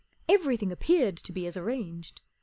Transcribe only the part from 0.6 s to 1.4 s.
appeared to